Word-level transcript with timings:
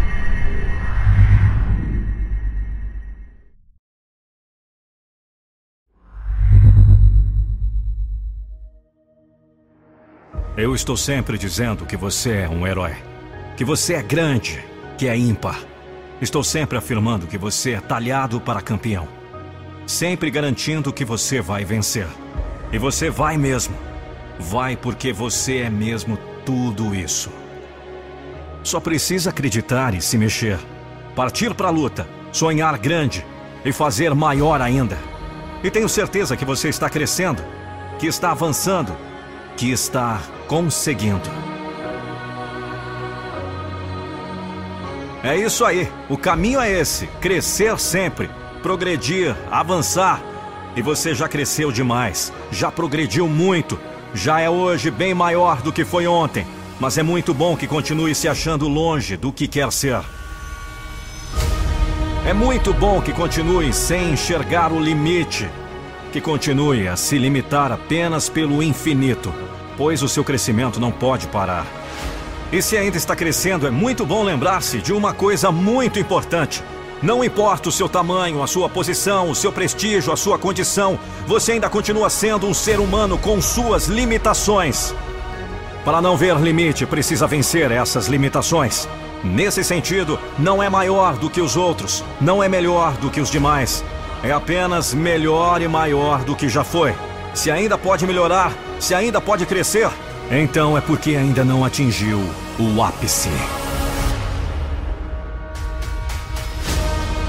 Eu 10.57 10.75
estou 10.75 10.97
sempre 10.97 11.37
dizendo 11.37 11.85
que 11.85 11.95
você 11.95 12.31
é 12.31 12.49
um 12.49 12.67
herói. 12.67 12.97
Que 13.55 13.63
você 13.63 13.93
é 13.93 14.03
grande, 14.03 14.61
que 14.97 15.07
é 15.07 15.15
ímpar. 15.15 15.68
Estou 16.21 16.43
sempre 16.43 16.77
afirmando 16.77 17.27
que 17.27 17.37
você 17.37 17.71
é 17.71 17.81
talhado 17.81 18.41
para 18.41 18.61
campeão. 18.61 19.07
Sempre 19.87 20.29
garantindo 20.29 20.91
que 20.91 21.05
você 21.05 21.39
vai 21.39 21.63
vencer. 21.63 22.07
E 22.73 22.77
você 22.77 23.09
vai 23.09 23.37
mesmo. 23.37 23.75
Vai 24.37 24.75
porque 24.75 25.13
você 25.13 25.59
é 25.59 25.69
mesmo 25.69 26.17
tudo 26.45 26.93
isso. 26.93 27.31
Só 28.63 28.81
precisa 28.81 29.29
acreditar 29.29 29.93
e 29.93 30.01
se 30.01 30.17
mexer. 30.17 30.59
Partir 31.15 31.53
para 31.53 31.69
a 31.69 31.71
luta, 31.71 32.05
sonhar 32.33 32.77
grande 32.77 33.25
e 33.63 33.71
fazer 33.71 34.13
maior 34.13 34.61
ainda. 34.61 34.97
E 35.63 35.71
tenho 35.71 35.87
certeza 35.87 36.35
que 36.35 36.45
você 36.45 36.67
está 36.67 36.89
crescendo, 36.89 37.41
que 37.97 38.07
está 38.07 38.31
avançando, 38.31 38.95
que 39.55 39.71
está 39.71 40.21
conseguindo. 40.47 41.48
É 45.23 45.35
isso 45.35 45.65
aí. 45.65 45.91
O 46.07 46.17
caminho 46.17 46.59
é 46.59 46.71
esse: 46.71 47.07
crescer 47.19 47.77
sempre, 47.79 48.29
progredir, 48.61 49.35
avançar. 49.51 50.21
E 50.75 50.81
você 50.81 51.13
já 51.13 51.27
cresceu 51.27 51.71
demais, 51.71 52.31
já 52.51 52.71
progrediu 52.71 53.27
muito, 53.27 53.79
já 54.13 54.39
é 54.39 54.49
hoje 54.49 54.89
bem 54.89 55.13
maior 55.13 55.61
do 55.61 55.73
que 55.73 55.83
foi 55.83 56.07
ontem. 56.07 56.45
Mas 56.79 56.97
é 56.97 57.03
muito 57.03 57.33
bom 57.33 57.57
que 57.57 57.67
continue 57.67 58.15
se 58.15 58.27
achando 58.27 58.67
longe 58.67 59.17
do 59.17 59.33
que 59.33 59.47
quer 59.47 59.71
ser. 59.73 59.99
É 62.25 62.33
muito 62.33 62.73
bom 62.73 63.01
que 63.01 63.11
continue 63.11 63.73
sem 63.73 64.11
enxergar 64.11 64.71
o 64.71 64.79
limite, 64.79 65.49
que 66.13 66.21
continue 66.21 66.87
a 66.87 66.95
se 66.95 67.17
limitar 67.17 67.71
apenas 67.71 68.29
pelo 68.29 68.63
infinito, 68.63 69.33
pois 69.75 70.01
o 70.01 70.07
seu 70.07 70.23
crescimento 70.23 70.79
não 70.79 70.91
pode 70.91 71.27
parar. 71.27 71.65
E 72.51 72.63
se 72.63 72.75
ainda 72.75 72.97
está 72.97 73.15
crescendo, 73.15 73.67
é 73.67 73.69
muito 73.69 74.03
bom 74.05 74.23
lembrar-se 74.23 74.79
de 74.79 74.91
uma 74.91 75.13
coisa 75.13 75.51
muito 75.51 75.99
importante. 75.99 76.63
Não 77.01 77.23
importa 77.23 77.69
o 77.69 77.71
seu 77.71 77.87
tamanho, 77.87 78.41
a 78.41 78.47
sua 78.47 78.67
posição, 78.67 79.29
o 79.29 79.35
seu 79.35 79.51
prestígio, 79.51 80.11
a 80.11 80.17
sua 80.17 80.37
condição, 80.39 80.99
você 81.27 81.53
ainda 81.53 81.69
continua 81.69 82.09
sendo 82.09 82.47
um 82.47 82.53
ser 82.53 82.79
humano 82.79 83.19
com 83.19 83.39
suas 83.39 83.85
limitações. 83.85 84.95
Para 85.85 86.01
não 86.01 86.17
ver 86.17 86.37
limite, 86.39 86.87
precisa 86.87 87.27
vencer 87.27 87.71
essas 87.71 88.07
limitações. 88.07 88.87
Nesse 89.23 89.63
sentido, 89.63 90.19
não 90.39 90.61
é 90.61 90.69
maior 90.69 91.17
do 91.17 91.29
que 91.29 91.41
os 91.41 91.55
outros, 91.55 92.03
não 92.19 92.41
é 92.41 92.49
melhor 92.49 92.93
do 92.93 93.11
que 93.11 93.21
os 93.21 93.29
demais. 93.29 93.83
É 94.23 94.31
apenas 94.31 94.91
melhor 94.93 95.61
e 95.61 95.67
maior 95.67 96.23
do 96.23 96.35
que 96.35 96.49
já 96.49 96.63
foi. 96.63 96.95
Se 97.33 97.51
ainda 97.51 97.77
pode 97.77 98.07
melhorar, 98.07 98.51
se 98.79 98.95
ainda 98.95 99.21
pode 99.21 99.45
crescer, 99.45 99.89
então 100.31 100.77
é 100.77 100.81
porque 100.81 101.15
ainda 101.15 101.43
não 101.43 101.65
atingiu 101.65 102.19
o 102.59 102.83
ápice. 102.83 103.29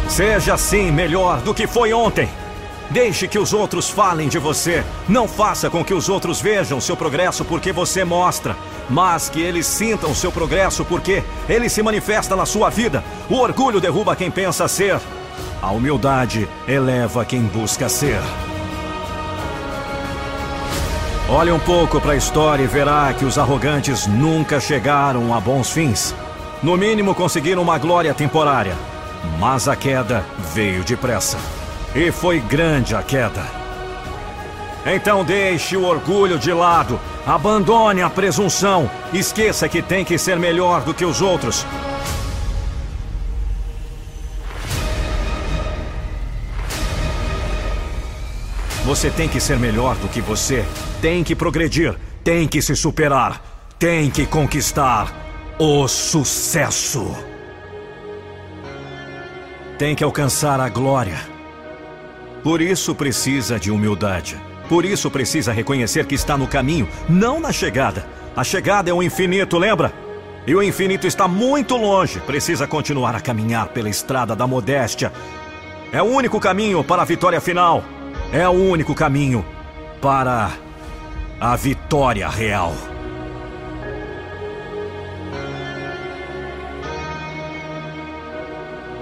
Seja 0.09 0.55
assim 0.55 0.91
melhor 0.91 1.41
do 1.41 1.55
que 1.55 1.67
foi 1.67 1.93
ontem. 1.93 2.29
Deixe 2.91 3.29
que 3.29 3.39
os 3.39 3.53
outros 3.53 3.89
falem 3.89 4.29
de 4.29 4.39
você. 4.39 4.85
Não 5.09 5.29
faça 5.29 5.71
com 5.71 5.85
que 5.85 5.95
os 5.95 6.09
outros 6.09 6.41
vejam 6.41 6.81
seu 6.81 6.97
progresso 6.97 7.45
porque 7.45 7.73
você 7.73 8.05
mostra, 8.05 8.57
mas 8.89 9.29
que 9.29 9.41
eles 9.41 9.65
sintam 9.67 10.13
seu 10.13 10.33
progresso 10.33 10.85
porque 10.85 11.23
ele 11.49 11.69
se 11.69 11.83
manifesta 11.83 12.35
na 12.35 12.45
sua 12.45 12.69
vida. 12.69 13.05
O 13.31 13.37
orgulho 13.37 13.81
derruba 13.81 14.17
quem 14.17 14.31
pensa 14.31 14.67
ser. 14.67 15.01
A 15.63 15.71
humildade 15.71 16.49
eleva 16.67 17.25
quem 17.25 17.43
busca 17.43 17.89
ser. 17.89 18.21
Olhe 21.33 21.53
um 21.53 21.61
pouco 21.61 22.01
para 22.01 22.15
a 22.15 22.17
história 22.17 22.65
e 22.65 22.67
verá 22.67 23.15
que 23.15 23.25
os 23.25 23.39
arrogantes 23.39 24.05
nunca 24.05 24.59
chegaram 24.59 25.33
a 25.33 25.39
bons 25.39 25.71
fins. 25.71 26.13
No 26.61 26.77
mínimo 26.77 27.15
conseguiram 27.15 27.63
uma 27.63 27.79
glória 27.79 28.13
temporária. 28.13 28.75
Mas 29.39 29.69
a 29.69 29.77
queda 29.77 30.25
veio 30.53 30.83
depressa. 30.83 31.39
E 31.95 32.11
foi 32.11 32.41
grande 32.41 32.97
a 32.97 33.03
queda. 33.03 33.45
Então 34.85 35.25
deixe 35.25 35.77
o 35.77 35.85
orgulho 35.85 36.37
de 36.37 36.53
lado. 36.53 36.99
Abandone 37.25 38.03
a 38.03 38.11
presunção. 38.11 38.91
Esqueça 39.13 39.69
que 39.69 39.81
tem 39.81 40.05
que 40.05 40.19
ser 40.19 40.37
melhor 40.37 40.83
do 40.83 40.93
que 40.93 41.05
os 41.05 41.23
outros. 41.23 41.65
Você 48.85 49.11
tem 49.11 49.29
que 49.29 49.41
ser 49.41 49.59
melhor 49.59 49.95
do 49.97 50.09
que 50.09 50.21
você. 50.21 50.65
Tem 51.03 51.23
que 51.23 51.37
progredir. 51.37 51.95
Tem 52.25 52.49
que 52.49 52.63
se 52.63 52.75
superar. 52.75 53.43
Tem 53.79 54.11
que 54.11 54.27
conquistar 54.27 55.13
o 55.59 55.87
sucesso. 55.87 57.15
Tem 59.79 59.95
que 59.95 60.03
alcançar 60.03 60.61
a 60.61 60.69
glória. 60.69 61.19
Por 62.43 62.63
isso 62.63 62.95
precisa 62.95 63.59
de 63.59 63.71
humildade. 63.71 64.41
Por 64.69 64.85
isso 64.85 65.11
precisa 65.11 65.53
reconhecer 65.53 66.07
que 66.07 66.15
está 66.15 66.39
no 66.39 66.47
caminho, 66.47 66.89
não 67.09 67.41
na 67.41 67.53
chegada. 67.53 68.07
A 68.37 68.45
chegada 68.45 68.89
é 68.89 68.95
o 68.95 69.03
infinito, 69.03 69.59
lembra? 69.59 69.93
E 70.47 70.55
o 70.55 70.63
infinito 70.63 71.07
está 71.07 71.29
muito 71.29 71.77
longe. 71.77 72.21
Precisa 72.21 72.67
continuar 72.67 73.15
a 73.15 73.21
caminhar 73.21 73.69
pela 73.69 73.91
estrada 73.91 74.35
da 74.35 74.47
modéstia. 74.47 75.13
É 75.93 76.01
o 76.03 76.07
único 76.07 76.41
caminho 76.41 76.83
para 76.83 77.03
a 77.03 77.05
vitória 77.05 77.41
final. 77.41 77.85
É 78.33 78.49
o 78.49 78.53
único 78.53 78.95
caminho 78.95 79.45
para 80.01 80.53
a 81.41 81.57
vitória 81.57 82.29
real. 82.29 82.73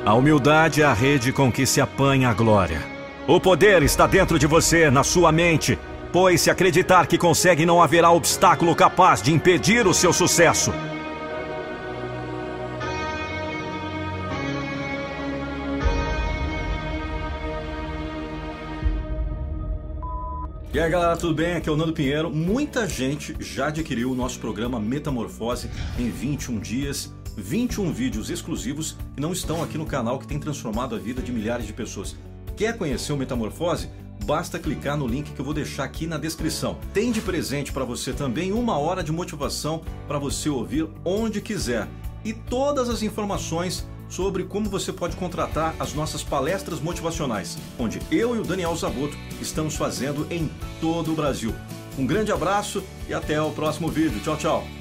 A 0.07 0.15
humildade 0.15 0.81
é 0.81 0.87
a 0.87 0.95
rede 0.95 1.31
com 1.31 1.53
que 1.53 1.67
se 1.67 1.79
apanha 1.79 2.31
a 2.31 2.33
glória. 2.33 2.81
O 3.27 3.39
poder 3.39 3.83
está 3.83 4.07
dentro 4.07 4.39
de 4.39 4.47
você, 4.47 4.91
na 4.91 5.05
sua 5.05 5.31
mente, 5.31 5.79
pois 6.11 6.41
se 6.41 6.51
acreditar 6.51 7.07
que 7.07 7.19
consegue, 7.19 7.67
não 7.67 7.83
haverá 7.83 8.11
obstáculo 8.11 8.75
capaz 8.75 9.21
de 9.21 9.31
impedir 9.31 9.87
o 9.87 9.93
seu 9.93 10.11
sucesso. 10.11 10.73
E 20.71 20.79
aí 20.79 20.91
galera, 20.91 21.17
tudo 21.17 21.35
bem? 21.35 21.55
Aqui 21.55 21.67
é 21.67 21.73
o 21.73 21.77
Nando 21.77 21.95
Pinheiro. 21.95 22.31
Muita 22.31 22.87
gente 22.87 23.35
já 23.41 23.69
adquiriu 23.69 24.13
o 24.13 24.15
nosso 24.15 24.39
programa 24.39 24.79
Metamorfose 24.79 25.71
em 25.99 26.11
21 26.11 26.61
dias, 26.61 27.11
21 27.39 27.91
vídeos 27.91 28.29
exclusivos 28.29 28.95
que 29.15 29.21
não 29.21 29.33
estão 29.33 29.63
aqui 29.63 29.79
no 29.79 29.87
canal 29.87 30.19
que 30.19 30.27
tem 30.27 30.39
transformado 30.39 30.95
a 30.95 30.99
vida 30.99 31.23
de 31.23 31.33
milhares 31.33 31.67
de 31.67 31.73
pessoas. 31.73 32.15
Quer 32.55 32.77
conhecer 32.77 33.15
o 33.15 33.17
Metamorfose? 33.17 33.89
Basta 34.27 34.59
clicar 34.59 34.99
no 34.99 35.07
link 35.07 35.33
que 35.33 35.41
eu 35.41 35.45
vou 35.45 35.55
deixar 35.55 35.85
aqui 35.85 36.07
na 36.07 36.19
descrição. 36.19 36.77
Tem 36.93 37.11
de 37.11 37.23
presente 37.23 37.73
para 37.73 37.87
você 37.87 38.13
também 38.13 38.53
uma 38.53 38.77
hora 38.77 39.03
de 39.03 39.11
motivação 39.11 39.81
para 40.07 40.19
você 40.19 40.51
ouvir 40.51 40.87
onde 41.03 41.41
quiser. 41.41 41.89
E 42.23 42.35
todas 42.35 42.91
as 42.91 43.03
informações 43.03 43.89
sobre 44.09 44.45
como 44.45 44.71
você 44.71 44.93
pode 44.93 45.17
contratar 45.17 45.75
as 45.79 45.93
nossas 45.93 46.23
palestras 46.23 46.81
motivacionais, 46.81 47.59
onde 47.79 48.01
eu 48.11 48.35
e 48.37 48.39
o 48.39 48.45
Daniel 48.45 48.75
Zaboto 48.77 49.17
estamos 49.41 49.77
fazendo 49.77 50.27
em 50.31 50.51
todo 50.81 51.13
o 51.13 51.17
Brasil. 51.17 51.55
Um 51.99 52.07
grande 52.07 52.33
abraço 52.33 52.83
e 53.09 53.15
até 53.15 53.41
o 53.41 53.51
próximo 53.51 53.89
vídeo. 53.89 54.21
Tchau, 54.21 54.37
tchau. 54.37 54.78